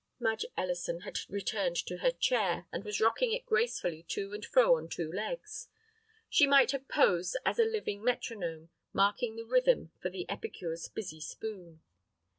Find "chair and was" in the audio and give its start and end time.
2.09-2.99